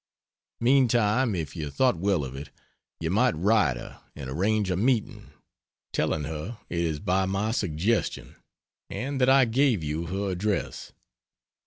Meantime, 0.59 1.35
if 1.35 1.55
you 1.55 1.69
thought 1.69 1.95
well 1.95 2.23
of 2.25 2.35
it, 2.35 2.49
you 2.99 3.11
might 3.11 3.35
write 3.37 3.77
her 3.77 4.01
and 4.15 4.31
arrange 4.31 4.71
a 4.71 4.75
meeting, 4.75 5.29
telling 5.93 6.23
her 6.23 6.57
it 6.71 6.79
is 6.79 6.99
by 6.99 7.27
my 7.27 7.51
suggestion 7.51 8.35
and 8.89 9.21
that 9.21 9.29
I 9.29 9.45
gave 9.45 9.83
you 9.83 10.07
her 10.07 10.31
address. 10.31 10.91